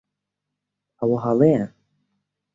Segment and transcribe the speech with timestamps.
[0.99, 1.65] ئەوە ھەڵەیە.